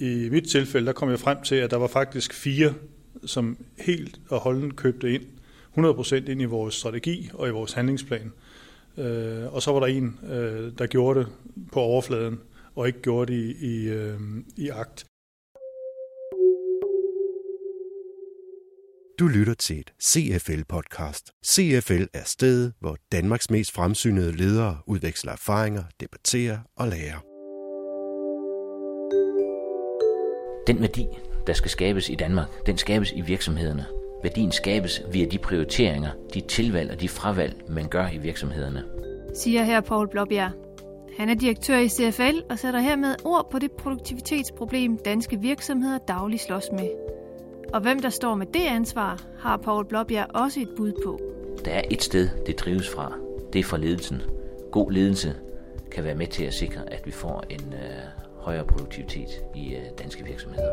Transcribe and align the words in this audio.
I 0.00 0.28
mit 0.30 0.48
tilfælde, 0.48 0.86
der 0.86 0.92
kom 0.92 1.10
jeg 1.10 1.20
frem 1.20 1.42
til, 1.42 1.54
at 1.54 1.70
der 1.70 1.76
var 1.76 1.86
faktisk 1.86 2.34
fire, 2.34 2.74
som 3.26 3.56
helt 3.78 4.20
og 4.28 4.40
holdent 4.40 4.76
købte 4.76 5.14
ind, 5.14 5.22
100% 5.78 6.14
ind 6.30 6.42
i 6.42 6.44
vores 6.44 6.74
strategi 6.74 7.30
og 7.34 7.48
i 7.48 7.50
vores 7.50 7.72
handlingsplan. 7.72 8.32
Øh, 8.98 9.54
og 9.54 9.62
så 9.62 9.72
var 9.72 9.80
der 9.80 9.86
en, 9.86 10.18
øh, 10.30 10.72
der 10.78 10.86
gjorde 10.86 11.20
det 11.20 11.28
på 11.72 11.80
overfladen, 11.80 12.40
og 12.74 12.86
ikke 12.86 13.02
gjorde 13.02 13.32
det 13.32 13.38
i, 13.38 13.66
i, 13.66 13.88
øh, 13.88 14.20
i 14.56 14.68
akt. 14.68 15.04
Du 19.18 19.26
lytter 19.26 19.54
til 19.54 19.78
et 19.78 19.92
CFL-podcast. 20.02 21.30
CFL 21.46 22.04
er 22.12 22.24
stedet, 22.24 22.72
hvor 22.80 22.96
Danmarks 23.12 23.50
mest 23.50 23.72
fremsynede 23.72 24.32
ledere 24.32 24.78
udveksler 24.86 25.32
erfaringer, 25.32 25.84
debatterer 26.00 26.58
og 26.76 26.88
lærer. 26.88 27.35
Den 30.66 30.80
værdi, 30.80 31.06
der 31.46 31.52
skal 31.52 31.70
skabes 31.70 32.08
i 32.08 32.14
Danmark, 32.14 32.66
den 32.66 32.78
skabes 32.78 33.12
i 33.12 33.20
virksomhederne. 33.20 33.86
Værdien 34.22 34.52
skabes 34.52 35.02
via 35.12 35.26
de 35.26 35.38
prioriteringer, 35.38 36.10
de 36.34 36.40
tilvalg 36.40 36.90
og 36.90 37.00
de 37.00 37.08
fravalg, 37.08 37.54
man 37.68 37.88
gør 37.88 38.08
i 38.12 38.18
virksomhederne. 38.18 38.84
Siger 39.34 39.62
her 39.62 39.80
Paul 39.80 40.08
Blåbjerg. 40.08 40.50
Han 41.18 41.28
er 41.28 41.34
direktør 41.34 41.78
i 41.78 41.88
CFL 41.88 42.38
og 42.50 42.58
sætter 42.58 42.80
hermed 42.80 43.14
ord 43.24 43.48
på 43.50 43.58
det 43.58 43.72
produktivitetsproblem, 43.72 44.98
danske 44.98 45.40
virksomheder 45.40 45.98
dagligt 45.98 46.42
slås 46.42 46.64
med. 46.72 46.88
Og 47.74 47.80
hvem 47.80 48.00
der 48.00 48.10
står 48.10 48.34
med 48.34 48.46
det 48.46 48.66
ansvar, 48.66 49.22
har 49.38 49.56
Paul 49.56 49.86
Blåbjerg 49.88 50.26
også 50.34 50.60
et 50.60 50.68
bud 50.76 50.92
på. 51.04 51.20
Der 51.64 51.70
er 51.70 51.82
et 51.90 52.02
sted, 52.02 52.28
det 52.46 52.58
drives 52.58 52.90
fra. 52.90 53.12
Det 53.52 53.58
er 53.58 53.64
fra 53.64 53.76
ledelsen. 53.76 54.22
God 54.72 54.92
ledelse 54.92 55.34
kan 55.92 56.04
være 56.04 56.14
med 56.14 56.26
til 56.26 56.44
at 56.44 56.54
sikre, 56.54 56.92
at 56.92 57.06
vi 57.06 57.10
får 57.10 57.44
en 57.50 57.72
øh, 57.72 58.25
højere 58.46 58.66
produktivitet 58.66 59.28
i 59.54 59.74
øh, 59.74 59.82
danske 59.98 60.24
virksomheder. 60.24 60.72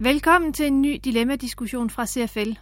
Velkommen 0.00 0.52
til 0.52 0.66
en 0.66 0.82
ny 0.82 1.00
dilemma-diskussion 1.04 1.90
fra 1.90 2.06
CFL. 2.06 2.52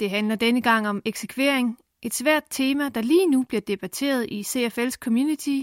Det 0.00 0.10
handler 0.10 0.36
denne 0.36 0.62
gang 0.62 0.88
om 0.88 1.02
eksekvering, 1.04 1.78
et 2.02 2.14
svært 2.14 2.42
tema, 2.50 2.88
der 2.88 3.00
lige 3.02 3.26
nu 3.26 3.42
bliver 3.42 3.60
debatteret 3.60 4.26
i 4.28 4.40
CFL's 4.40 4.90
community. 4.90 5.62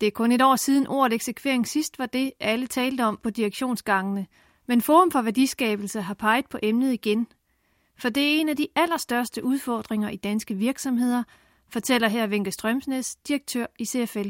Det 0.00 0.06
er 0.06 0.10
kun 0.10 0.32
et 0.32 0.42
år 0.42 0.56
siden 0.56 0.86
ordet 0.86 1.14
eksekvering 1.14 1.68
sidst 1.68 1.98
var 1.98 2.06
det, 2.06 2.32
alle 2.40 2.66
talte 2.66 3.04
om 3.04 3.20
på 3.22 3.30
direktionsgangene, 3.30 4.26
men 4.68 4.82
Forum 4.82 5.10
for 5.10 5.22
Værdiskabelse 5.22 6.00
har 6.00 6.14
peget 6.14 6.46
på 6.48 6.58
emnet 6.62 6.92
igen. 6.92 7.26
For 7.98 8.08
det 8.08 8.22
er 8.22 8.40
en 8.40 8.48
af 8.48 8.56
de 8.56 8.66
allerstørste 8.76 9.44
udfordringer 9.44 10.08
i 10.08 10.16
danske 10.16 10.54
virksomheder, 10.54 11.22
fortæller 11.68 12.08
her 12.08 12.26
Vinke 12.26 12.52
Strømsnes, 12.52 13.16
direktør 13.16 13.66
i 13.78 13.84
CFL. 13.84 14.28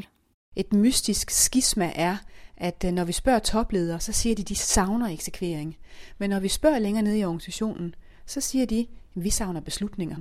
Et 0.55 0.73
mystisk 0.73 1.29
skisma 1.29 1.91
er, 1.95 2.17
at 2.57 2.83
øh, 2.87 2.91
når 2.91 3.03
vi 3.03 3.11
spørger 3.11 3.39
topledere, 3.39 3.99
så 3.99 4.11
siger 4.11 4.35
de, 4.35 4.41
at 4.41 4.49
de 4.49 4.55
savner 4.55 5.07
eksekvering. 5.07 5.77
Men 6.17 6.29
når 6.29 6.39
vi 6.39 6.47
spørger 6.47 6.79
længere 6.79 7.03
ned 7.03 7.15
i 7.15 7.23
organisationen, 7.23 7.95
så 8.25 8.41
siger 8.41 8.65
de, 8.65 8.79
at 9.15 9.23
vi 9.23 9.29
savner 9.29 9.61
beslutninger. 9.61 10.17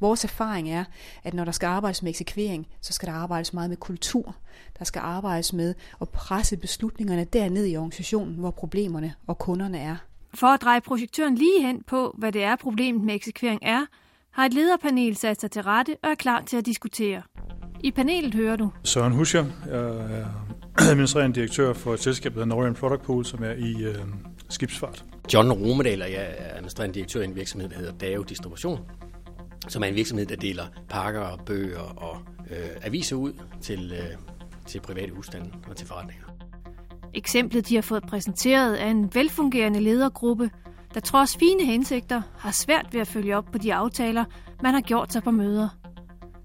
Vores 0.00 0.24
erfaring 0.24 0.70
er, 0.70 0.84
at 1.24 1.34
når 1.34 1.44
der 1.44 1.52
skal 1.52 1.66
arbejdes 1.66 2.02
med 2.02 2.10
eksekvering, 2.10 2.66
så 2.80 2.92
skal 2.92 3.08
der 3.08 3.14
arbejdes 3.14 3.52
meget 3.52 3.70
med 3.70 3.76
kultur. 3.76 4.36
Der 4.78 4.84
skal 4.84 5.00
arbejdes 5.00 5.52
med 5.52 5.74
at 6.00 6.08
presse 6.08 6.56
beslutningerne 6.56 7.24
derned 7.24 7.66
i 7.66 7.76
organisationen, 7.76 8.34
hvor 8.34 8.50
problemerne 8.50 9.14
og 9.26 9.38
kunderne 9.38 9.78
er. 9.78 9.96
For 10.34 10.46
at 10.46 10.62
dreje 10.62 10.80
projektøren 10.80 11.34
lige 11.34 11.62
hen 11.62 11.82
på, 11.82 12.14
hvad 12.18 12.32
det 12.32 12.42
er 12.42 12.56
problemet 12.56 13.02
med 13.02 13.14
eksekvering 13.14 13.60
er, 13.62 13.86
har 14.34 14.46
et 14.46 14.54
lederpanel 14.54 15.16
sat 15.16 15.40
sig 15.40 15.50
til 15.50 15.62
rette 15.62 15.96
og 16.02 16.10
er 16.10 16.14
klar 16.14 16.42
til 16.46 16.56
at 16.56 16.66
diskutere. 16.66 17.22
I 17.80 17.90
panelet 17.90 18.34
hører 18.34 18.56
du 18.56 18.72
Søren 18.84 19.12
Huscher, 19.12 19.44
jeg 19.66 19.76
er 19.76 20.26
administrerende 20.90 21.34
direktør 21.34 21.72
for 21.72 21.94
et 21.94 22.00
selskab, 22.00 22.32
der 22.32 22.38
hedder 22.38 22.56
Northern 22.56 22.74
Product 22.74 23.02
Pool, 23.02 23.24
som 23.24 23.42
er 23.42 23.52
i 23.52 23.84
øh, 23.84 23.94
skibsfart. 24.48 25.04
John 25.34 25.52
Romedal, 25.52 26.02
og 26.02 26.12
jeg 26.12 26.34
er 26.38 26.50
administrerende 26.54 26.94
direktør 26.94 27.20
i 27.20 27.24
en 27.24 27.36
virksomhed, 27.36 27.68
der 27.68 27.76
hedder 27.76 27.92
Dao 27.92 28.22
Distribution, 28.22 28.80
som 29.68 29.82
er 29.82 29.86
en 29.86 29.94
virksomhed, 29.94 30.26
der 30.26 30.36
deler 30.36 30.64
pakker 30.88 31.20
og 31.20 31.40
bøger 31.46 31.80
og 31.80 32.18
øh, 32.50 32.56
aviser 32.82 33.16
ud 33.16 33.32
til, 33.60 33.92
øh, 33.92 34.16
til 34.66 34.80
private 34.80 35.12
husstande 35.12 35.50
og 35.70 35.76
til 35.76 35.86
forretninger. 35.86 36.24
Eksemplet, 37.14 37.68
de 37.68 37.74
har 37.74 37.82
fået 37.82 38.02
præsenteret, 38.08 38.82
er 38.82 38.86
en 38.86 39.10
velfungerende 39.14 39.80
ledergruppe, 39.80 40.50
der 40.94 41.00
trods 41.00 41.36
fine 41.36 41.64
hensigter 41.64 42.22
har 42.38 42.50
svært 42.50 42.86
ved 42.92 43.00
at 43.00 43.08
følge 43.08 43.36
op 43.36 43.44
på 43.52 43.58
de 43.58 43.74
aftaler, 43.74 44.24
man 44.62 44.74
har 44.74 44.80
gjort 44.80 45.12
sig 45.12 45.22
på 45.22 45.30
møder. 45.30 45.68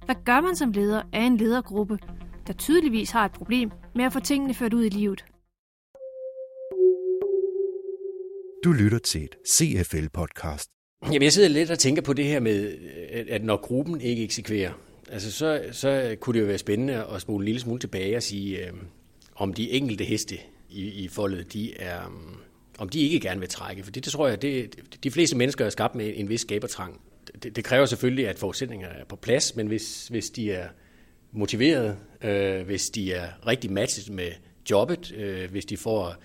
Hvad 0.06 0.16
gør 0.26 0.42
man 0.42 0.56
som 0.56 0.72
leder 0.72 1.02
af 1.14 1.22
en 1.22 1.38
ledergruppe, 1.38 2.00
der 2.48 2.54
tydeligvis 2.54 3.12
har 3.12 3.26
et 3.26 3.32
problem 3.32 3.72
med 3.96 4.06
at 4.06 4.14
få 4.14 4.20
tingene 4.20 4.54
ført 4.54 4.74
ud 4.74 4.84
i 4.84 4.90
livet? 4.90 5.26
Du 8.64 8.72
lytter 8.72 9.00
til 9.00 9.24
et 9.24 9.36
CFL-podcast. 9.48 10.70
Jamen, 11.06 11.22
jeg 11.22 11.34
sidder 11.34 11.50
lidt 11.50 11.72
og 11.72 11.80
tænker 11.80 12.02
på 12.02 12.14
det 12.14 12.26
her 12.26 12.40
med, 12.40 12.78
at 13.30 13.44
når 13.44 13.58
gruppen 13.58 14.02
ikke 14.02 14.24
eksekverer, 14.24 14.72
altså 15.10 15.32
så, 15.32 15.64
så 15.72 16.16
kunne 16.20 16.34
det 16.34 16.42
jo 16.42 16.46
være 16.46 16.58
spændende 16.58 17.06
at 17.06 17.22
smule 17.22 17.42
en 17.42 17.46
lille 17.46 17.62
smule 17.62 17.80
tilbage 17.80 18.18
og 18.18 18.24
sige, 18.24 18.68
øh, 18.68 18.74
om 19.36 19.54
de 19.54 19.72
enkelte 19.72 20.04
heste 20.04 20.36
i, 20.70 21.04
i 21.04 21.08
foldet, 21.08 21.54
de 21.54 21.78
er, 21.78 22.06
øh, 22.06 22.49
om 22.80 22.90
de 22.90 23.00
ikke 23.00 23.20
gerne 23.20 23.40
vil 23.40 23.50
trække. 23.50 23.84
For 23.84 23.92
det, 23.92 24.06
det 24.06 24.14
tror 24.14 24.28
jeg, 24.28 24.42
det, 24.42 24.80
de 25.04 25.12
fleste 25.12 25.38
mennesker 25.38 25.66
er 25.66 25.70
skabt 25.70 25.96
med 25.96 26.14
en 26.16 26.30
vis 26.30 26.42
skabertrang. 26.42 27.02
Det, 27.44 27.56
det 27.56 27.64
kræver 27.64 27.86
selvfølgelig, 27.86 28.28
at 28.28 28.40
forudsætningerne 28.40 28.96
er 28.96 29.06
på 29.06 29.16
plads, 29.16 29.56
men 29.56 29.68
hvis, 29.68 30.08
hvis 30.08 30.30
de 30.30 30.52
er 30.52 30.68
motiveret, 31.32 31.98
øh, 32.24 32.66
hvis 32.66 32.90
de 32.90 33.14
er 33.14 33.48
rigtig 33.48 33.72
matchet 33.72 34.10
med 34.10 34.32
jobbet, 34.70 35.12
øh, 35.12 35.52
hvis 35.52 35.66
de 35.66 35.78
får 35.78 36.16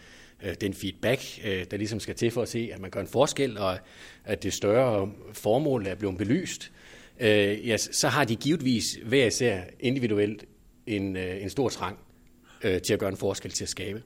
øh, 0.45 0.55
den 0.61 0.75
feedback, 0.75 1.21
øh, 1.45 1.65
der 1.71 1.77
ligesom 1.77 2.01
skal 2.01 2.15
til 2.15 2.31
for 2.31 2.43
at 2.43 2.49
se, 2.49 2.71
at 2.73 2.81
man 2.81 2.91
gør 2.91 3.01
en 3.01 3.07
forskel, 3.07 3.59
og 3.59 3.79
at 4.25 4.43
det 4.43 4.53
større 4.53 5.13
formål 5.33 5.87
er 5.87 5.95
blevet 5.95 6.19
belyst, 6.19 6.73
øh, 7.21 7.69
ja, 7.69 7.77
så 7.77 8.09
har 8.09 8.25
de 8.25 8.37
givetvis 8.37 8.99
hver 9.05 9.27
især 9.27 9.63
individuelt 9.81 10.45
en, 10.87 11.17
øh, 11.17 11.43
en 11.43 11.51
stor 11.51 11.69
trang 11.69 11.99
øh, 12.65 12.81
til 12.81 12.93
at 12.93 12.99
gøre 12.99 13.11
en 13.11 13.17
forskel, 13.17 13.51
til 13.51 13.65
at 13.65 13.69
skabe 13.69 14.03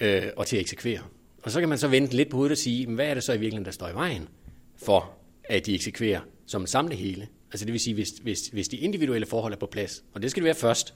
øh, 0.00 0.22
og 0.36 0.46
til 0.46 0.56
at 0.56 0.60
eksekvere. 0.60 1.00
Og 1.46 1.52
så 1.52 1.60
kan 1.60 1.68
man 1.68 1.78
så 1.78 1.88
vente 1.88 2.16
lidt 2.16 2.30
på 2.30 2.36
hovedet 2.36 2.52
og 2.52 2.58
sige, 2.58 2.86
hvad 2.86 3.06
er 3.06 3.14
det 3.14 3.22
så 3.22 3.32
i 3.32 3.36
virkeligheden, 3.38 3.64
der 3.64 3.70
står 3.70 3.88
i 3.88 3.94
vejen 3.94 4.28
for, 4.76 5.12
at 5.44 5.66
de 5.66 5.74
eksekverer 5.74 6.20
som 6.20 6.66
samlet 6.66 6.70
samle 6.70 6.94
hele? 6.94 7.28
Altså 7.52 7.64
det 7.64 7.72
vil 7.72 7.80
sige, 7.80 7.94
hvis, 7.94 8.08
hvis, 8.08 8.46
hvis 8.46 8.68
de 8.68 8.76
individuelle 8.76 9.26
forhold 9.26 9.52
er 9.52 9.56
på 9.56 9.66
plads, 9.66 10.04
og 10.14 10.22
det 10.22 10.30
skal 10.30 10.40
det 10.40 10.44
være 10.44 10.54
først, 10.54 10.94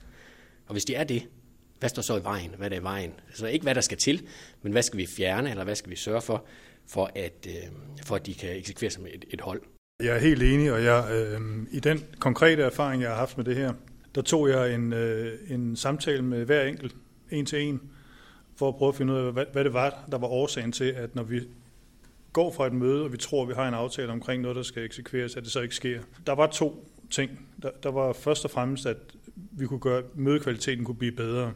og 0.67 0.73
hvis 0.73 0.85
de 0.85 0.95
er 0.95 1.05
det, 1.05 1.23
hvad 1.79 1.89
står 1.89 2.03
så 2.03 2.17
i 2.17 2.25
vejen? 2.25 2.51
Hvad 2.57 2.67
er 2.67 2.69
der 2.69 2.81
i 2.81 2.83
vejen? 2.83 3.13
Altså 3.29 3.47
ikke 3.47 3.63
hvad 3.63 3.75
der 3.75 3.81
skal 3.81 3.99
til, 3.99 4.23
men 4.63 4.73
hvad 4.73 4.83
skal 4.83 4.99
vi 4.99 5.07
fjerne, 5.07 5.51
eller 5.51 5.65
hvad 5.65 5.75
skal 5.75 5.91
vi 5.91 5.97
sørge 5.97 6.21
for, 6.21 6.45
for 6.87 7.11
at, 7.15 7.47
øh, 7.49 7.73
for 8.05 8.17
at 8.17 8.27
de 8.27 8.35
kan 8.35 8.57
eksekvere 8.57 8.91
som 8.91 9.07
et, 9.07 9.25
et 9.31 9.41
hold? 9.41 9.63
Jeg 10.03 10.15
er 10.15 10.21
helt 10.21 10.43
enig, 10.43 10.73
og 10.73 10.85
jeg, 10.85 11.11
øh, 11.13 11.41
i 11.71 11.81
den 11.81 12.05
konkrete 12.19 12.63
erfaring, 12.63 13.03
jeg 13.03 13.11
har 13.11 13.17
haft 13.17 13.37
med 13.37 13.45
det 13.45 13.57
her, 13.57 13.73
der 14.15 14.23
tog 14.23 14.49
jeg 14.49 14.75
en, 14.75 14.93
øh, 14.93 15.39
en 15.49 15.77
samtale 15.77 16.23
med 16.23 16.45
hver 16.45 16.65
enkelt, 16.65 16.95
en 17.31 17.47
til 17.47 17.63
en, 17.63 17.81
for 18.61 18.69
at 18.69 18.77
prøve 18.77 18.89
at 18.89 18.95
finde 18.95 19.13
ud 19.13 19.19
af, 19.19 19.33
hvad, 19.33 19.45
hvad 19.53 19.65
det 19.65 19.73
var, 19.73 20.05
der 20.13 20.19
var 20.19 20.27
årsagen 20.27 20.73
til, 20.73 20.85
at 20.85 21.15
når 21.15 21.23
vi 21.23 21.41
går 22.33 22.53
fra 22.53 22.67
et 22.67 22.73
møde, 22.73 23.05
og 23.05 23.13
vi 23.13 23.17
tror, 23.17 23.43
at 23.43 23.49
vi 23.49 23.55
har 23.55 23.69
en 23.69 23.75
aftale 23.75 24.13
omkring 24.13 24.43
noget, 24.43 24.57
der 24.57 24.63
skal 24.63 24.85
eksekveres, 24.85 25.37
at 25.37 25.43
det 25.43 25.53
så 25.53 25.61
ikke 25.61 25.75
sker. 25.75 26.01
Der 26.27 26.33
var 26.33 26.47
to 26.47 26.89
ting. 27.11 27.31
Der, 27.63 27.71
der 27.83 27.91
var 27.91 28.13
først 28.13 28.45
og 28.45 28.51
fremmest, 28.51 28.87
at 28.87 28.97
vi 29.51 29.67
kunne 29.67 29.81
gøre, 29.81 30.03
mødekvaliteten 30.15 30.85
kunne 30.85 30.97
blive 30.97 31.13
bedre, 31.13 31.53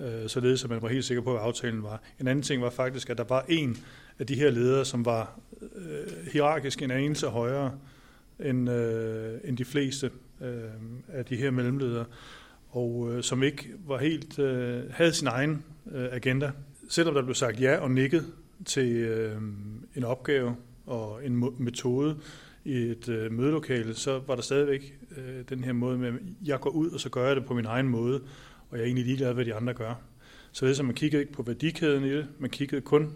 øh, 0.00 0.28
således 0.28 0.64
at 0.64 0.70
man 0.70 0.82
var 0.82 0.88
helt 0.88 1.04
sikker 1.04 1.22
på, 1.22 1.30
hvad 1.30 1.40
aftalen 1.42 1.82
var. 1.82 2.02
En 2.20 2.28
anden 2.28 2.42
ting 2.42 2.62
var 2.62 2.70
faktisk, 2.70 3.10
at 3.10 3.18
der 3.18 3.24
var 3.24 3.44
en 3.48 3.76
af 4.18 4.26
de 4.26 4.34
her 4.34 4.50
ledere, 4.50 4.84
som 4.84 5.04
var 5.04 5.40
øh, 5.62 6.26
hierarkisk 6.32 6.82
en 6.82 6.90
anelse 6.90 7.26
højere 7.26 7.72
end, 8.40 8.70
øh, 8.70 9.34
end 9.44 9.56
de 9.56 9.64
fleste 9.64 10.10
øh, 10.40 10.62
af 11.08 11.24
de 11.24 11.36
her 11.36 11.50
mellemledere, 11.50 12.04
og 12.70 13.10
øh, 13.12 13.22
som 13.22 13.42
ikke 13.42 13.68
var 13.86 13.98
helt 13.98 14.38
øh, 14.38 14.82
havde 14.90 15.12
sin 15.12 15.26
egen 15.26 15.64
øh, 15.92 16.08
agenda. 16.12 16.50
Selvom 16.88 17.14
der 17.14 17.22
blev 17.22 17.34
sagt 17.34 17.60
ja 17.60 17.76
og 17.76 17.90
nikket 17.90 18.26
til 18.64 18.96
øh, 18.96 19.36
en 19.94 20.04
opgave 20.04 20.56
og 20.86 21.26
en 21.26 21.44
metode 21.58 22.16
i 22.64 22.76
et 22.76 23.08
øh, 23.08 23.32
mødelokale, 23.32 23.94
så 23.94 24.20
var 24.26 24.34
der 24.34 24.42
stadigvæk 24.42 24.98
øh, 25.16 25.44
den 25.48 25.64
her 25.64 25.72
måde 25.72 25.98
med, 25.98 26.08
at 26.08 26.14
jeg 26.44 26.60
går 26.60 26.70
ud, 26.70 26.90
og 26.90 27.00
så 27.00 27.08
gør 27.08 27.26
jeg 27.26 27.36
det 27.36 27.46
på 27.46 27.54
min 27.54 27.64
egen 27.64 27.88
måde, 27.88 28.20
og 28.70 28.76
jeg 28.76 28.80
er 28.80 28.84
egentlig 28.84 29.04
ligeglad, 29.04 29.34
hvad 29.34 29.44
de 29.44 29.54
andre 29.54 29.74
gør. 29.74 29.94
Så 30.52 30.66
det 30.66 30.78
er, 30.78 30.82
man 30.82 30.94
kiggede 30.94 31.22
ikke 31.22 31.32
på 31.32 31.42
værdikæden 31.42 32.04
i 32.04 32.10
det, 32.10 32.26
man 32.38 32.50
kiggede 32.50 32.80
kun 32.80 33.14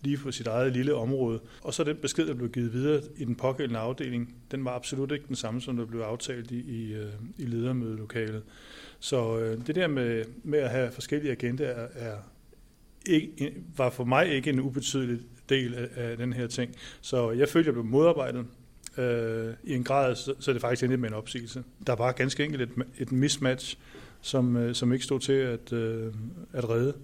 lige 0.00 0.18
for 0.18 0.30
sit 0.30 0.46
eget 0.46 0.72
lille 0.72 0.94
område. 0.94 1.40
Og 1.62 1.74
så 1.74 1.84
den 1.84 1.96
besked, 1.96 2.26
der 2.26 2.34
blev 2.34 2.50
givet 2.50 2.72
videre 2.72 3.02
i 3.16 3.24
den 3.24 3.34
pågældende 3.34 3.80
afdeling, 3.80 4.34
den 4.50 4.64
var 4.64 4.70
absolut 4.70 5.12
ikke 5.12 5.24
den 5.28 5.36
samme, 5.36 5.60
som 5.60 5.76
der 5.76 5.86
blev 5.86 6.00
aftalt 6.00 6.50
i, 6.50 6.60
i, 6.60 6.94
øh, 6.94 7.12
i 7.38 7.44
ledermødelokalet. 7.44 8.42
Så 9.00 9.38
øh, 9.38 9.66
det 9.66 9.74
der 9.74 9.86
med, 9.86 10.24
med 10.44 10.58
at 10.58 10.70
have 10.70 10.92
forskellige 10.92 11.32
agendaer 11.32 11.74
er, 11.74 11.88
er 11.94 12.16
ikke, 13.06 13.54
var 13.76 13.90
for 13.90 14.04
mig 14.04 14.28
ikke 14.28 14.50
en 14.50 14.60
ubetydelig 14.60 15.20
del 15.48 15.74
af, 15.74 15.88
af 15.96 16.16
den 16.16 16.32
her 16.32 16.46
ting. 16.46 16.74
Så 17.00 17.30
jeg 17.30 17.48
følte, 17.48 17.66
jeg 17.66 17.74
blev 17.74 17.84
modarbejdet 17.84 18.46
øh, 18.98 19.54
i 19.64 19.74
en 19.74 19.84
grad, 19.84 20.16
så, 20.16 20.34
så 20.38 20.52
det 20.52 20.60
faktisk 20.60 20.82
endte 20.82 20.96
med 20.96 21.08
en 21.08 21.14
opsigelse. 21.14 21.64
Der 21.86 21.96
var 21.96 22.12
ganske 22.12 22.44
enkelt 22.44 22.62
et, 22.62 22.86
et 22.98 23.12
mismatch, 23.12 23.76
som, 24.20 24.56
øh, 24.56 24.74
som 24.74 24.92
ikke 24.92 25.04
stod 25.04 25.20
til 25.20 25.32
at, 25.32 25.72
øh, 25.72 26.12
at 26.52 26.68
redde. 26.68 26.94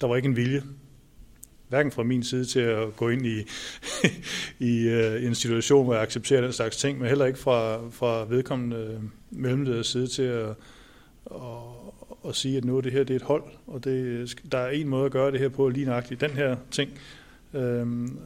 Der 0.00 0.06
var 0.06 0.16
ikke 0.16 0.28
en 0.28 0.36
vilje, 0.36 0.62
hverken 1.68 1.92
fra 1.92 2.02
min 2.02 2.22
side 2.22 2.44
til 2.44 2.60
at 2.60 2.96
gå 2.96 3.08
ind 3.08 3.26
i, 3.26 3.38
i, 4.72 4.88
øh, 4.88 5.24
en 5.24 5.34
situation, 5.34 5.84
hvor 5.84 5.94
jeg 5.94 6.02
accepterer 6.02 6.40
den 6.40 6.52
slags 6.52 6.76
ting, 6.76 6.98
men 6.98 7.08
heller 7.08 7.26
ikke 7.26 7.38
fra, 7.38 7.88
fra 7.90 8.24
vedkommende 8.24 8.76
øh, 8.76 9.00
mellemleders 9.30 9.86
side 9.86 10.06
til 10.06 10.22
at, 10.22 10.48
at, 11.30 11.40
at 12.28 12.36
sige, 12.36 12.56
at 12.56 12.64
nu 12.64 12.76
er 12.76 12.80
det 12.80 12.92
her 12.92 13.04
det 13.04 13.14
er 13.14 13.18
et 13.18 13.22
hold, 13.22 13.44
og 13.66 13.84
det, 13.84 14.34
der 14.52 14.58
er 14.58 14.70
en 14.70 14.88
måde 14.88 15.06
at 15.06 15.12
gøre 15.12 15.32
det 15.32 15.40
her 15.40 15.48
på, 15.48 15.68
lige 15.68 15.86
nøjagtigt 15.86 16.20
den 16.20 16.30
her 16.30 16.56
ting. 16.70 16.90
Øhm, 17.54 18.18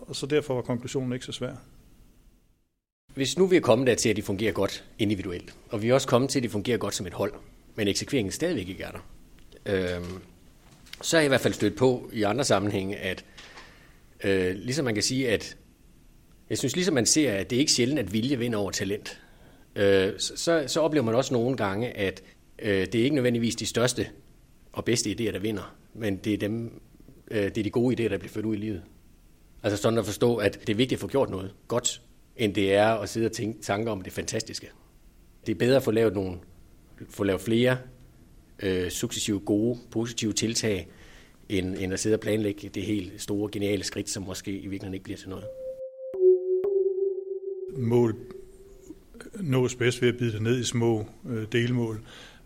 og 0.00 0.16
så 0.16 0.26
derfor 0.26 0.54
var 0.54 0.62
konklusionen 0.62 1.12
ikke 1.12 1.26
så 1.26 1.32
svær. 1.32 1.52
Hvis 3.14 3.38
nu 3.38 3.46
vi 3.46 3.56
er 3.56 3.60
kommet 3.60 3.86
der 3.86 3.94
til, 3.94 4.08
at 4.08 4.16
de 4.16 4.22
fungerer 4.22 4.52
godt 4.52 4.84
individuelt, 4.98 5.54
og 5.70 5.82
vi 5.82 5.88
er 5.88 5.94
også 5.94 6.08
kommet 6.08 6.30
til, 6.30 6.38
at 6.38 6.42
de 6.42 6.48
fungerer 6.48 6.78
godt 6.78 6.94
som 6.94 7.06
et 7.06 7.12
hold, 7.12 7.32
men 7.74 7.88
eksekveringen 7.88 8.32
stadigvæk 8.32 8.68
ikke 8.68 8.82
er 8.82 8.90
der, 8.90 9.00
øhm, 9.66 10.22
så 11.00 11.16
er 11.16 11.20
jeg 11.20 11.26
i 11.26 11.28
hvert 11.28 11.40
fald 11.40 11.54
stødt 11.54 11.76
på 11.76 12.10
i 12.12 12.22
andre 12.22 12.44
sammenhænge, 12.44 12.96
at 12.96 13.24
øh, 14.24 14.54
ligesom 14.54 14.84
man 14.84 14.94
kan 14.94 15.02
sige, 15.02 15.30
at 15.30 15.56
jeg 16.50 16.58
synes 16.58 16.76
ligesom 16.76 16.94
man 16.94 17.06
ser, 17.06 17.32
at 17.32 17.50
det 17.50 17.56
er 17.56 17.60
ikke 17.60 17.72
sjældent, 17.72 17.98
at 17.98 18.12
vilje 18.12 18.38
vinder 18.38 18.58
over 18.58 18.70
talent. 18.70 19.20
Øh, 19.76 20.12
så, 20.18 20.64
så 20.66 20.80
oplever 20.80 21.04
man 21.04 21.14
også 21.14 21.34
nogle 21.34 21.56
gange, 21.56 21.90
at 21.96 22.22
øh, 22.58 22.86
det 22.86 22.94
er 22.94 23.04
ikke 23.04 23.14
nødvendigvis 23.14 23.56
de 23.56 23.66
største 23.66 24.06
og 24.72 24.84
bedste 24.84 25.10
idéer, 25.10 25.32
der 25.32 25.38
vinder, 25.38 25.76
men 25.94 26.16
det 26.16 26.34
er, 26.34 26.38
dem, 26.38 26.80
øh, 27.30 27.42
det 27.42 27.58
er 27.58 27.62
de 27.62 27.70
gode 27.70 27.94
idéer, 27.94 28.08
der 28.08 28.18
bliver 28.18 28.32
ført 28.32 28.44
ud 28.44 28.54
i 28.54 28.58
livet. 28.58 28.82
Altså 29.62 29.82
sådan 29.82 29.98
at 29.98 30.04
forstå, 30.04 30.36
at 30.36 30.60
det 30.60 30.68
er 30.68 30.76
vigtigt 30.76 30.98
at 30.98 31.00
få 31.00 31.08
gjort 31.08 31.30
noget 31.30 31.54
godt, 31.68 32.02
end 32.36 32.54
det 32.54 32.74
er 32.74 32.88
at 32.88 33.08
sidde 33.08 33.26
og 33.26 33.32
tænke 33.32 33.62
tanker 33.62 33.92
om 33.92 34.02
det 34.02 34.12
fantastiske. 34.12 34.70
Det 35.46 35.52
er 35.52 35.58
bedre 35.58 35.76
at 35.76 35.82
få 35.82 35.90
lavet, 35.90 36.14
nogle, 36.14 36.36
få 37.10 37.24
lavet 37.24 37.40
flere 37.40 37.78
øh, 38.62 38.90
successive, 38.90 39.40
gode, 39.40 39.78
positive 39.90 40.32
tiltag, 40.32 40.88
end, 41.48 41.76
end 41.78 41.92
at 41.92 42.00
sidde 42.00 42.16
og 42.16 42.20
planlægge 42.20 42.68
det 42.68 42.82
helt 42.82 43.22
store, 43.22 43.50
geniale 43.52 43.84
skridt, 43.84 44.10
som 44.10 44.22
måske 44.22 44.50
i 44.50 44.54
virkeligheden 44.54 44.94
ikke 44.94 45.04
bliver 45.04 45.18
til 45.18 45.28
noget. 45.28 45.44
Mål 47.76 48.16
nås 49.40 49.74
bedst 49.74 50.02
ved 50.02 50.08
at 50.08 50.16
bide 50.16 50.32
det 50.32 50.42
ned 50.42 50.58
i 50.58 50.64
små 50.64 51.06
øh, 51.28 51.46
delmål. 51.52 52.00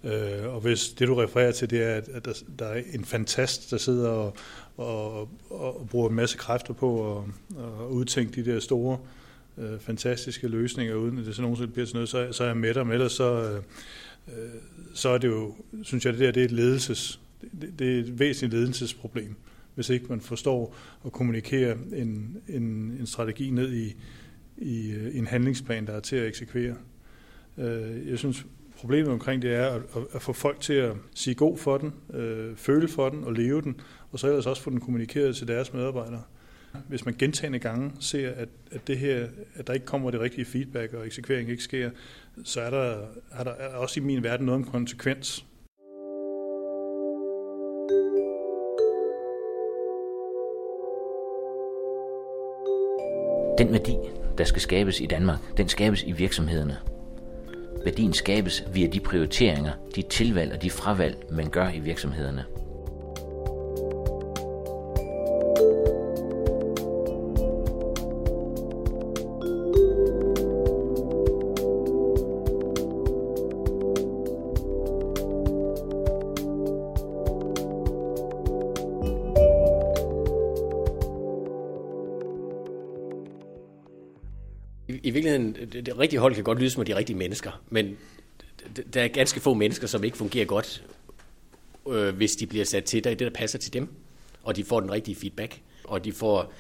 Øh, 0.04 0.54
og 0.54 0.60
hvis 0.60 0.88
det, 0.88 1.08
du 1.08 1.14
refererer 1.14 1.52
til, 1.52 1.70
det 1.70 1.82
er, 1.82 1.94
at, 1.94 2.08
at 2.08 2.24
der, 2.24 2.32
der 2.58 2.66
er 2.66 2.82
en 2.92 3.04
fantast, 3.04 3.70
der 3.70 3.76
sidder 3.76 4.08
og, 4.08 4.36
og, 4.76 5.28
og 5.50 5.88
bruger 5.90 6.08
en 6.08 6.14
masse 6.14 6.38
kræfter 6.38 6.74
på 6.74 7.18
at, 7.18 7.24
at 7.58 7.86
udtænke 7.90 8.44
de 8.44 8.52
der 8.52 8.60
store, 8.60 8.98
øh, 9.58 9.80
fantastiske 9.80 10.48
løsninger, 10.48 10.94
uden 10.94 11.18
at 11.18 11.26
det 11.26 11.36
så 11.36 11.42
nogensinde 11.42 11.72
bliver 11.72 11.86
til 11.86 11.96
noget, 11.96 12.08
så, 12.08 12.28
så 12.32 12.42
er 12.42 12.48
jeg 12.48 12.56
med 12.56 12.74
dig. 12.74 12.86
Men 12.86 12.94
ellers 12.94 13.12
så, 13.12 13.50
øh, 13.50 13.62
Øh, 14.28 14.34
så 14.94 15.08
er 15.08 15.18
det 15.18 15.28
jo, 15.28 15.54
synes 15.82 16.04
jeg, 16.04 16.12
det 16.12 16.20
der 16.20 16.30
det 16.30 16.40
er 16.40 16.44
et 16.44 16.52
ledelses, 16.52 17.20
det, 17.60 17.74
det 17.78 17.94
er 17.94 18.00
et 18.00 18.18
væsentligt 18.18 18.54
ledelsesproblem, 18.60 19.34
hvis 19.74 19.90
ikke 19.90 20.06
man 20.08 20.20
forstår 20.20 20.76
at 21.06 21.12
kommunikere 21.12 21.76
en, 21.92 22.36
en, 22.48 22.62
en 23.00 23.06
strategi 23.06 23.50
ned 23.50 23.72
i, 23.72 23.96
i, 24.58 24.90
øh, 24.90 25.16
en 25.16 25.26
handlingsplan, 25.26 25.86
der 25.86 25.92
er 25.92 26.00
til 26.00 26.16
at 26.16 26.26
eksekvere. 26.26 26.76
Øh, 27.58 28.08
jeg 28.08 28.18
synes, 28.18 28.46
problemet 28.76 29.12
omkring 29.12 29.42
det 29.42 29.54
er 29.54 29.66
at, 29.66 29.82
at 30.12 30.22
få 30.22 30.32
folk 30.32 30.60
til 30.60 30.72
at 30.72 30.92
sige 31.14 31.34
god 31.34 31.58
for 31.58 31.78
den, 31.78 31.92
øh, 32.14 32.56
føle 32.56 32.88
for 32.88 33.08
den 33.08 33.24
og 33.24 33.32
leve 33.32 33.62
den, 33.62 33.80
og 34.10 34.18
så 34.18 34.26
ellers 34.26 34.46
også 34.46 34.62
få 34.62 34.70
den 34.70 34.80
kommunikeret 34.80 35.36
til 35.36 35.48
deres 35.48 35.72
medarbejdere. 35.72 36.22
Hvis 36.88 37.04
man 37.04 37.14
gentagende 37.18 37.58
gange 37.58 37.92
ser, 38.00 38.30
at, 38.30 38.48
at, 38.70 38.86
det 38.86 38.98
her, 38.98 39.26
at 39.54 39.66
der 39.66 39.72
ikke 39.72 39.86
kommer 39.86 40.10
det 40.10 40.20
rigtige 40.20 40.44
feedback, 40.44 40.94
og 40.94 41.06
eksekvering 41.06 41.50
ikke 41.50 41.62
sker, 41.62 41.90
så 42.44 42.60
er 42.60 42.70
der, 42.70 43.06
er 43.32 43.44
der 43.44 43.50
er 43.50 43.76
også 43.76 44.00
i 44.00 44.02
min 44.02 44.22
verden 44.22 44.46
noget 44.46 44.64
om 44.64 44.70
konsekvens. 44.70 45.44
Den 53.58 53.72
værdi, 53.72 53.96
der 54.38 54.44
skal 54.44 54.62
skabes 54.62 55.00
i 55.00 55.06
Danmark, 55.06 55.38
den 55.56 55.68
skabes 55.68 56.02
i 56.02 56.12
virksomhederne. 56.12 56.76
Værdien 57.84 58.12
skabes 58.12 58.64
via 58.72 58.86
de 58.86 59.00
prioriteringer, 59.00 59.72
de 59.96 60.02
tilvalg 60.02 60.52
og 60.52 60.62
de 60.62 60.70
fravalg, 60.70 61.16
man 61.30 61.50
gør 61.50 61.68
i 61.68 61.78
virksomhederne. 61.78 62.44
Virkeligheden, 85.32 85.72
det, 85.72 85.86
det 85.86 85.98
rigtige 85.98 86.20
hold 86.20 86.34
kan 86.34 86.44
godt 86.44 86.58
lyde 86.58 86.70
som 86.70 86.84
de 86.84 86.96
rigtige 86.96 87.16
mennesker, 87.16 87.62
men 87.70 87.96
der 88.94 89.02
er 89.02 89.08
ganske 89.08 89.40
få 89.40 89.54
mennesker, 89.54 89.86
som 89.86 90.04
ikke 90.04 90.16
fungerer 90.16 90.46
godt, 90.46 90.84
øh, 91.88 92.14
hvis 92.16 92.36
de 92.36 92.46
bliver 92.46 92.64
sat 92.64 92.84
til 92.84 93.04
det, 93.04 93.18
det, 93.18 93.26
der 93.26 93.30
passer 93.30 93.58
til 93.58 93.72
dem, 93.72 93.88
og 94.42 94.56
de 94.56 94.64
får 94.64 94.80
den 94.80 94.90
rigtige 94.90 95.14
feedback, 95.14 95.60
og 95.84 96.04
de 96.04 96.12
får 96.12 96.52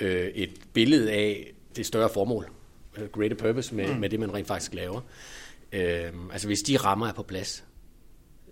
øh, 0.00 0.26
et 0.26 0.50
billede 0.72 1.12
af 1.12 1.52
det 1.76 1.86
større 1.86 2.08
formål, 2.08 2.48
øh, 2.98 3.08
greater 3.08 3.36
purpose 3.36 3.74
med, 3.74 3.94
mm. 3.94 4.00
med 4.00 4.10
det, 4.10 4.20
man 4.20 4.34
rent 4.34 4.46
faktisk 4.46 4.74
laver. 4.74 5.00
Øh, 5.72 6.12
altså 6.32 6.46
hvis 6.46 6.62
de 6.62 6.76
rammer 6.76 7.08
er 7.08 7.12
på 7.12 7.22
plads, 7.22 7.64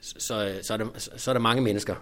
så, 0.00 0.58
så, 0.62 0.72
er 0.72 0.76
der, 0.76 0.86
så 1.16 1.30
er 1.30 1.32
der 1.32 1.40
mange 1.40 1.62
mennesker, 1.62 1.94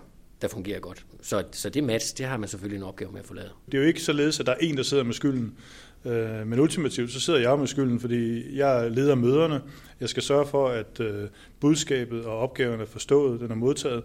der 0.43 0.49
fungerer 0.49 0.81
godt. 0.81 1.07
Så, 1.23 1.45
så 1.53 1.71
det 1.71 1.85
match, 1.85 2.19
det 2.19 2.27
har 2.27 2.37
man 2.37 2.49
selvfølgelig 2.49 2.77
en 2.77 2.83
opgave 2.83 3.13
med 3.13 3.21
at 3.21 3.27
få 3.27 3.35
lavet. 3.35 3.53
Det 3.67 3.75
er 3.75 3.83
jo 3.83 3.89
ikke 3.89 4.03
således, 4.03 4.41
at 4.41 4.47
der 4.47 4.53
er 4.53 4.57
en, 4.61 4.77
der 4.77 4.83
sidder 4.83 5.05
med 5.05 5.15
skylden. 5.15 5.57
Øh, 6.04 6.46
men 6.46 6.58
ultimativt, 6.60 7.10
så 7.10 7.20
sidder 7.20 7.40
jeg 7.40 7.58
med 7.58 7.66
skylden, 7.66 8.00
fordi 8.00 8.56
jeg 8.58 8.90
leder 8.90 9.14
møderne. 9.14 9.60
Jeg 10.00 10.08
skal 10.08 10.22
sørge 10.22 10.46
for, 10.46 10.69
at 10.69 11.00
øh, 11.00 11.28
budskabet 11.60 12.25
og 12.25 12.38
opgaven 12.38 12.81
er 12.81 12.87
forstået, 12.87 13.40
den 13.40 13.50
er 13.50 13.54
modtaget. 13.54 14.02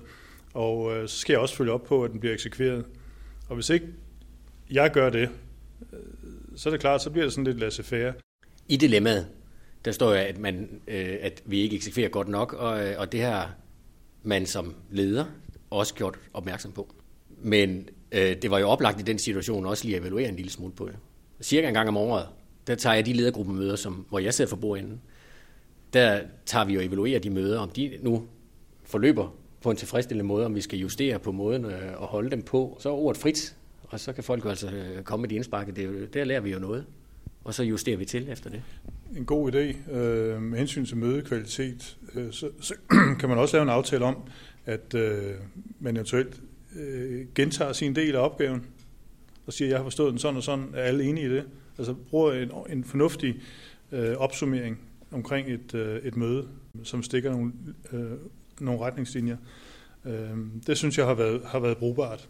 Og 0.53 0.95
øh, 0.95 1.07
så 1.07 1.17
skal 1.17 1.33
jeg 1.33 1.39
også 1.39 1.55
følge 1.55 1.71
op 1.71 1.83
på, 1.83 2.03
at 2.03 2.11
den 2.11 2.19
bliver 2.19 2.33
eksekveret. 2.33 2.85
Og 3.49 3.55
hvis 3.55 3.69
ikke 3.69 3.87
jeg 4.71 4.91
gør 4.91 5.09
det, 5.09 5.29
øh, 5.93 5.99
så 6.55 6.69
er 6.69 6.71
det 6.71 6.79
klart, 6.79 7.01
så 7.01 7.09
bliver 7.09 7.25
det 7.25 7.33
sådan 7.33 7.43
lidt 7.43 7.59
laissez-faire. 7.59 8.13
I 8.67 8.77
dilemmaet, 8.77 9.27
der 9.85 9.91
står 9.91 10.09
jo, 10.09 10.15
at, 10.15 10.37
man, 10.37 10.81
øh, 10.87 11.17
at 11.21 11.43
vi 11.45 11.59
ikke 11.59 11.75
eksekverer 11.75 12.09
godt 12.09 12.27
nok, 12.27 12.53
og, 12.53 12.87
øh, 12.87 12.99
og 12.99 13.11
det 13.11 13.21
har 13.21 13.55
man 14.23 14.45
som 14.45 14.75
leder 14.91 15.25
også 15.69 15.93
gjort 15.93 16.19
opmærksom 16.33 16.71
på. 16.71 16.95
Men 17.41 17.89
øh, 18.11 18.35
det 18.41 18.51
var 18.51 18.59
jo 18.59 18.69
oplagt 18.69 18.99
i 18.99 19.03
den 19.03 19.19
situation 19.19 19.65
også 19.65 19.85
lige 19.85 19.95
at 19.95 20.01
evaluere 20.01 20.29
en 20.29 20.35
lille 20.35 20.51
smule 20.51 20.73
på 20.73 20.87
det. 20.87 20.95
Cirka 21.41 21.67
en 21.67 21.73
gang 21.73 21.89
om 21.89 21.97
året, 21.97 22.27
der 22.67 22.75
tager 22.75 22.93
jeg 22.93 23.05
de 23.05 23.13
ledergruppemøder, 23.13 23.75
som, 23.75 24.05
hvor 24.09 24.19
jeg 24.19 24.33
sidder 24.33 24.49
for 24.49 24.57
bordenden. 24.57 25.01
Der 25.93 26.21
tager 26.45 26.65
vi 26.65 26.77
og 26.77 26.85
evaluerer 26.85 27.19
de 27.19 27.29
møder, 27.29 27.59
om 27.59 27.69
de 27.69 27.97
nu 28.01 28.23
forløber 28.83 29.35
på 29.61 29.71
en 29.71 29.77
tilfredsstillende 29.77 30.27
måde, 30.27 30.45
om 30.45 30.55
vi 30.55 30.61
skal 30.61 30.79
justere 30.79 31.19
på 31.19 31.31
måden 31.31 31.65
øh, 31.65 32.01
og 32.01 32.07
holde 32.07 32.31
dem 32.31 32.41
på. 32.41 32.77
Så 32.79 32.89
er 32.89 32.93
ordet 32.93 33.21
frit, 33.21 33.55
og 33.83 33.99
så 33.99 34.13
kan 34.13 34.23
folk 34.23 34.45
jo 34.45 34.49
altså 34.49 34.67
øh, 34.67 35.03
komme 35.03 35.21
med 35.21 35.29
de 35.29 35.35
indspark. 35.35 35.75
Det 35.75 36.13
der 36.13 36.23
lærer 36.23 36.41
vi 36.41 36.51
jo 36.51 36.59
noget, 36.59 36.85
og 37.43 37.53
så 37.53 37.63
justerer 37.63 37.97
vi 37.97 38.05
til 38.05 38.29
efter 38.29 38.49
det. 38.49 38.61
En 39.17 39.25
god 39.25 39.51
idé. 39.53 39.91
Øh, 39.91 40.41
med 40.41 40.57
hensyn 40.57 40.85
til 40.85 40.97
mødekvalitet, 40.97 41.97
øh, 42.15 42.31
så, 42.31 42.49
så 42.59 42.75
kan 43.19 43.29
man 43.29 43.37
også 43.37 43.55
lave 43.55 43.63
en 43.63 43.69
aftale 43.69 44.05
om, 44.05 44.17
at 44.65 44.93
øh, 44.93 45.33
man 45.79 45.95
eventuelt 45.95 46.41
øh, 46.75 47.25
gentager 47.35 47.73
sin 47.73 47.95
del 47.95 48.15
af 48.15 48.19
opgaven, 48.19 48.65
og 49.47 49.53
siger, 49.53 49.69
jeg 49.69 49.77
har 49.77 49.83
forstået 49.83 50.11
den 50.11 50.19
sådan 50.19 50.37
og 50.37 50.43
sådan, 50.43 50.69
er 50.73 50.81
alle 50.81 51.03
enige 51.03 51.25
i 51.25 51.29
det? 51.29 51.43
Altså 51.77 51.93
bruger 51.93 52.33
en, 52.33 52.51
en 52.69 52.83
fornuftig 52.83 53.41
øh, 53.91 54.17
opsummering 54.17 54.79
omkring 55.11 55.49
et, 55.49 55.73
øh, 55.73 56.01
et 56.03 56.15
møde, 56.15 56.47
som 56.83 57.03
stikker 57.03 57.31
nogle, 57.31 57.53
øh, 57.93 58.11
nogle 58.59 58.81
retningslinjer. 58.81 59.37
Øh, 60.05 60.29
det 60.67 60.77
synes 60.77 60.97
jeg 60.97 61.05
har 61.05 61.13
været, 61.13 61.41
har 61.45 61.59
været 61.59 61.77
brugbart. 61.77 62.29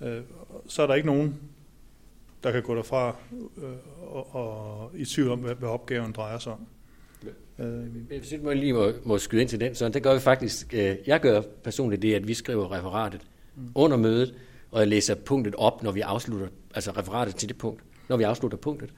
Øh, 0.00 0.20
så 0.66 0.82
er 0.82 0.86
der 0.86 0.94
ikke 0.94 1.06
nogen, 1.06 1.36
der 2.42 2.52
kan 2.52 2.62
gå 2.62 2.74
derfra 2.74 3.16
øh, 3.56 3.64
og, 4.02 4.34
og 4.34 4.90
i 4.96 5.04
tvivl 5.04 5.30
om, 5.30 5.38
hvad, 5.38 5.54
hvad 5.54 5.68
opgaven 5.68 6.12
drejer 6.12 6.38
sig 6.38 6.52
om. 6.52 6.66
Hvis 8.08 8.32
jeg 8.32 8.56
lige 8.56 8.72
må, 8.72 8.92
må 9.04 9.18
skyde 9.18 9.40
ind 9.40 9.48
til 9.48 9.60
den, 9.60 9.74
så 9.74 9.88
det 9.88 10.02
gør 10.02 10.14
vi 10.14 10.20
faktisk, 10.20 10.74
øh, 10.74 10.96
jeg 11.06 11.20
gør 11.20 11.42
personligt 11.64 12.02
det, 12.02 12.14
at 12.14 12.28
vi 12.28 12.34
skriver 12.34 12.72
referatet 12.72 13.20
mm. 13.56 13.68
under 13.74 13.96
mødet, 13.96 14.34
og 14.72 14.80
jeg 14.80 14.88
læser 14.88 15.14
punktet 15.14 15.54
op, 15.54 15.82
når 15.82 15.92
vi 15.92 16.00
afslutter, 16.00 16.48
altså 16.74 16.90
referatet 16.90 17.36
til 17.36 17.48
det 17.48 17.58
punkt, 17.58 17.82
når 18.08 18.16
vi 18.16 18.22
afslutter 18.22 18.58
punktet. 18.58 18.90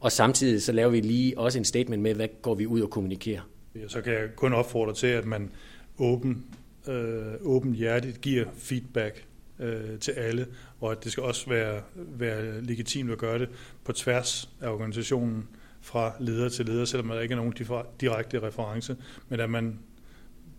Og 0.00 0.12
samtidig 0.12 0.62
så 0.62 0.72
laver 0.72 0.90
vi 0.90 1.00
lige 1.00 1.38
også 1.38 1.58
en 1.58 1.64
statement 1.64 2.02
med, 2.02 2.14
hvad 2.14 2.28
går 2.42 2.54
vi 2.54 2.66
ud 2.66 2.80
og 2.80 2.90
kommunikerer. 2.90 3.40
Ja, 3.74 3.88
så 3.88 4.00
kan 4.00 4.12
jeg 4.12 4.28
kun 4.36 4.52
opfordre 4.52 4.94
til, 4.94 5.06
at 5.06 5.24
man 5.24 5.50
åben, 5.98 6.44
øh, 6.88 7.34
åben 7.40 7.74
hjertet 7.74 8.20
giver 8.20 8.44
feedback 8.54 9.24
øh, 9.58 9.98
til 9.98 10.12
alle, 10.12 10.46
og 10.80 10.92
at 10.92 11.04
det 11.04 11.12
skal 11.12 11.22
også 11.24 11.48
være, 11.50 11.82
være 11.94 12.62
legitimt 12.62 13.10
at 13.10 13.18
gøre 13.18 13.38
det 13.38 13.48
på 13.84 13.92
tværs 13.92 14.50
af 14.60 14.68
organisationen, 14.68 15.48
fra 15.80 16.12
leder 16.20 16.48
til 16.48 16.66
leder, 16.66 16.84
selvom 16.84 17.08
der 17.08 17.20
ikke 17.20 17.32
er 17.32 17.36
nogen 17.36 17.54
direkte 18.00 18.42
reference, 18.42 18.96
men 19.28 19.40
at 19.40 19.50
man 19.50 19.78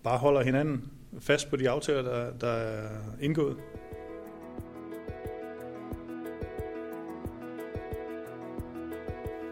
bare 0.03 0.17
holder 0.17 0.43
hinanden 0.43 0.83
fast 1.19 1.49
på 1.49 1.55
de 1.55 1.69
aftaler, 1.69 2.01
der, 2.01 2.31
der 2.41 2.51
er 2.51 2.89
indgået. 3.21 3.57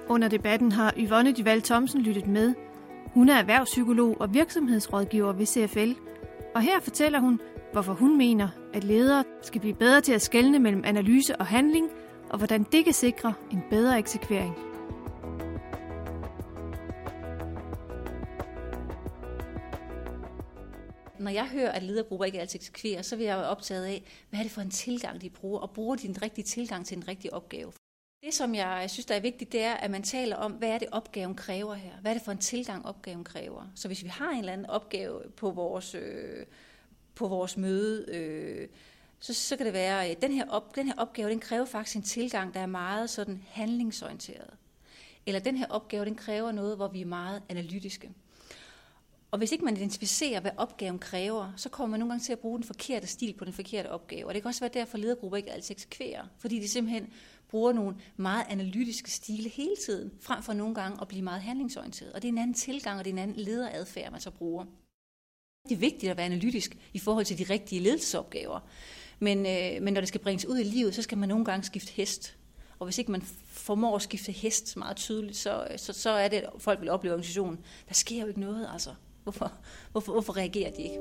Under 0.10 0.28
debatten 0.28 0.72
har 0.72 0.94
Yvonne 0.98 1.34
Duval 1.34 1.62
Thomsen 1.62 2.02
lyttet 2.02 2.28
med. 2.28 2.54
Hun 3.14 3.30
er 3.30 3.36
erhvervspsykolog 3.36 4.22
og 4.22 4.34
virksomhedsrådgiver 4.34 5.34
ved 5.34 5.46
CFL, 5.46 5.92
og 6.56 6.62
her 6.62 6.80
fortæller 6.80 7.20
hun, 7.20 7.40
hvorfor 7.74 7.94
hun 7.94 8.18
mener, 8.18 8.50
at 8.74 8.84
ledere 8.84 9.24
skal 9.42 9.62
blive 9.62 9.74
bedre 9.74 10.02
til 10.02 10.14
at 10.14 10.22
skelne 10.22 10.60
mellem 10.60 10.84
analyse 10.86 11.36
og 11.36 11.46
handling, 11.46 11.90
og 12.30 12.38
hvordan 12.38 12.64
det 12.64 12.84
kan 12.84 12.94
sikre 12.94 13.34
en 13.52 13.64
bedre 13.70 14.00
eksekvering. 14.00 14.56
Når 21.20 21.32
jeg 21.32 21.46
hører, 21.46 21.72
at 21.72 21.84
ledergrupper 21.84 22.26
ikke 22.26 22.40
altid 22.40 22.60
eksekverer, 22.60 23.02
så 23.02 23.16
vil 23.16 23.26
jeg 23.26 23.38
være 23.38 23.48
optaget 23.48 23.86
af, 23.86 24.04
hvad 24.30 24.40
er 24.40 24.44
det 24.44 24.52
for 24.52 24.62
en 24.62 24.70
tilgang, 24.70 25.22
de 25.22 25.30
bruger, 25.30 25.60
og 25.60 25.72
bruger 25.72 25.96
de 25.96 26.08
den 26.08 26.22
rigtige 26.22 26.46
tilgang 26.46 26.86
til 26.86 26.98
en 26.98 27.08
rigtig 27.08 27.34
opgave. 27.34 27.72
Det, 28.24 28.34
som 28.34 28.56
jeg 28.56 28.90
synes, 28.90 29.06
der 29.06 29.16
er 29.16 29.20
vigtigt, 29.20 29.52
det 29.52 29.64
er, 29.64 29.74
at 29.74 29.92
man 29.92 30.04
taler 30.04 30.36
om, 30.36 30.52
hvad 30.52 30.70
er 30.70 30.78
det, 30.78 30.88
opgaven 30.92 31.36
kræver 31.36 31.74
her? 31.74 31.92
Hvad 32.02 32.12
er 32.12 32.16
det 32.16 32.26
for 32.26 32.32
en 32.32 32.38
tilgang, 32.38 32.86
opgaven 32.86 33.24
kræver? 33.24 33.72
Så 33.76 33.88
hvis 33.88 34.04
vi 34.04 34.08
har 34.08 34.30
en 34.30 34.40
eller 34.40 34.54
anden 34.54 34.70
opgave 34.70 35.22
på 35.36 35.52
vores, 35.52 35.96
øh, 35.96 36.46
på 37.16 37.28
vores 37.28 37.58
møde, 37.58 38.16
øh, 38.16 38.68
så, 39.20 39.34
så 39.34 39.58
kan 39.58 39.66
det 39.66 39.74
være, 39.74 40.06
at 40.06 40.22
den 40.22 40.32
her, 40.32 40.50
op, 40.50 40.76
den 40.76 40.88
her 40.88 40.94
opgave, 40.98 41.30
den 41.30 41.40
kræver 41.40 41.66
faktisk 41.66 41.96
en 41.96 42.02
tilgang, 42.02 42.54
der 42.54 42.60
er 42.60 42.66
meget 42.66 43.10
sådan 43.10 43.44
handlingsorienteret. 43.48 44.54
Eller 45.26 45.40
den 45.40 45.58
her 45.58 45.68
opgave, 45.70 46.06
den 46.06 46.16
kræver 46.16 46.52
noget, 46.52 46.76
hvor 46.76 46.88
vi 46.88 47.02
er 47.02 47.06
meget 47.06 47.44
analytiske. 47.50 48.12
Og 49.38 49.40
hvis 49.40 49.52
ikke 49.52 49.66
man 49.66 49.78
identificerer, 49.78 50.40
hvad 50.40 50.52
opgaven 50.58 51.00
kræver, 51.00 51.54
så 51.56 51.70
kommer 51.70 51.92
man 51.92 52.00
nogle 52.00 52.12
gange 52.12 52.24
til 52.24 52.34
at 52.34 52.40
bruge 52.40 52.58
den 52.58 52.64
forkerte 52.64 53.08
stil 53.08 53.34
på 53.34 53.46
den 53.46 53.54
forkerte 53.54 53.92
opgave. 53.92 54.28
Og 54.28 54.34
det 54.34 54.42
kan 54.42 54.50
også 54.50 54.60
være 54.60 54.72
derfor, 54.74 54.94
at 54.94 55.00
ledergrupper 55.00 55.38
ikke 55.38 55.52
altid 55.52 55.76
eksekverer. 55.76 56.26
Fordi 56.40 56.60
de 56.60 56.68
simpelthen 56.68 57.08
bruger 57.50 57.74
nogle 57.74 57.96
meget 58.16 58.46
analytiske 58.50 59.12
stile 59.12 59.50
hele 59.50 59.76
tiden, 59.86 60.12
frem 60.22 60.44
for 60.44 60.54
nogle 60.54 60.76
gange 60.76 60.98
at 61.02 61.08
blive 61.08 61.22
meget 61.22 61.42
handlingsorienteret. 61.42 62.14
Og 62.14 62.22
det 62.22 62.28
er 62.28 62.32
en 62.32 62.38
anden 62.38 62.54
tilgang, 62.54 63.00
og 63.00 63.06
det 63.06 63.10
er 63.10 63.14
en 63.14 63.20
anden 63.20 63.38
lederadfærd, 63.38 64.12
man 64.12 64.22
så 64.22 64.32
bruger. 64.32 64.66
Det 65.70 65.76
er 65.76 65.80
vigtigt 65.80 66.10
at 66.10 66.18
være 66.18 66.26
analytisk 66.26 66.78
i 66.94 67.00
forhold 67.00 67.26
til 67.26 67.38
de 67.38 67.54
rigtige 67.54 67.82
ledelsesopgaver. 67.82 68.60
Men, 69.20 69.38
øh, 69.38 69.84
men 69.84 69.94
når 69.94 70.02
det 70.02 70.08
skal 70.08 70.22
bringes 70.22 70.46
ud 70.46 70.58
i 70.58 70.64
livet, 70.64 70.96
så 70.96 71.02
skal 71.02 71.18
man 71.18 71.30
nogle 71.30 71.46
gange 71.46 71.64
skifte 71.64 71.92
hest. 71.94 72.38
Og 72.80 72.86
hvis 72.86 72.98
ikke 72.98 73.12
man 73.12 73.22
formår 73.46 73.96
at 73.96 74.02
skifte 74.02 74.32
hest 74.32 74.78
meget 74.78 74.98
tydeligt, 74.98 75.38
så, 75.38 75.68
så, 75.78 75.94
så 75.94 76.10
er 76.10 76.28
det, 76.28 76.38
at 76.38 76.50
folk 76.58 76.82
vil 76.82 76.90
opleve 76.90 77.14
organisationen. 77.14 77.60
Der 77.88 77.94
sker 77.94 78.22
jo 78.22 78.28
ikke 78.28 78.40
noget, 78.40 78.70
altså. 78.74 78.94
Hvorfor, 79.28 79.52
hvorfor, 79.92 80.12
hvorfor 80.12 80.38
reagerer 80.38 80.72
de 80.72 80.82
ikke? 80.82 81.00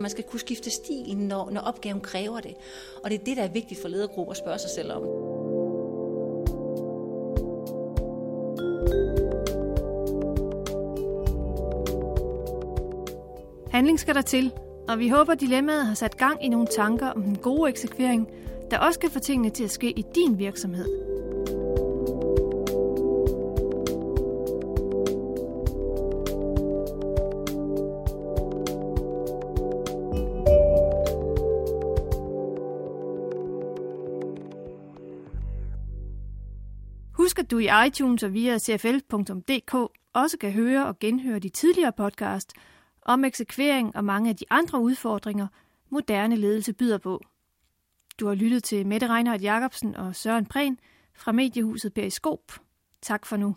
Man 0.00 0.10
skal 0.10 0.24
kunne 0.24 0.40
skifte 0.40 0.70
stil, 0.70 1.16
når, 1.16 1.50
når 1.50 1.60
opgaven 1.60 2.00
kræver 2.00 2.40
det. 2.40 2.54
Og 3.04 3.10
det 3.10 3.20
er 3.20 3.24
det, 3.24 3.36
der 3.36 3.42
er 3.42 3.48
vigtigt 3.48 3.80
for 3.80 3.88
ledergrupper 3.88 4.30
at 4.30 4.36
spørge 4.36 4.58
sig 4.58 4.70
selv 4.70 4.92
om. 4.92 5.02
Handling 13.70 14.00
skal 14.00 14.14
der 14.14 14.22
til, 14.22 14.52
og 14.88 14.98
vi 14.98 15.08
håber, 15.08 15.34
dilemmaet 15.34 15.86
har 15.86 15.94
sat 15.94 16.16
gang 16.16 16.44
i 16.44 16.48
nogle 16.48 16.66
tanker 16.66 17.06
om 17.06 17.22
den 17.22 17.36
gode 17.36 17.70
eksekvering, 17.70 18.28
der 18.70 18.78
også 18.78 19.00
kan 19.00 19.10
få 19.10 19.18
tingene 19.18 19.50
til 19.50 19.64
at 19.64 19.70
ske 19.70 19.90
i 19.90 20.04
din 20.14 20.38
virksomhed. 20.38 21.05
Husk, 37.26 37.38
at 37.38 37.50
du 37.50 37.58
i 37.58 37.68
iTunes 37.86 38.22
og 38.22 38.32
via 38.32 38.58
cfl.dk 38.58 39.74
også 40.12 40.38
kan 40.40 40.52
høre 40.52 40.86
og 40.86 40.98
genhøre 40.98 41.38
de 41.38 41.48
tidligere 41.48 41.92
podcast 41.92 42.52
om 43.02 43.24
eksekvering 43.24 43.96
og 43.96 44.04
mange 44.04 44.30
af 44.30 44.36
de 44.36 44.44
andre 44.50 44.80
udfordringer, 44.80 45.46
moderne 45.90 46.36
ledelse 46.36 46.72
byder 46.72 46.98
på. 46.98 47.20
Du 48.20 48.26
har 48.26 48.34
lyttet 48.34 48.64
til 48.64 48.86
Mette 48.86 49.08
Reinhardt 49.08 49.42
Jacobsen 49.42 49.96
og 49.96 50.16
Søren 50.16 50.46
Prehn 50.46 50.78
fra 51.14 51.32
mediehuset 51.32 51.94
Periskop. 51.94 52.40
Tak 53.02 53.26
for 53.26 53.36
nu. 53.36 53.56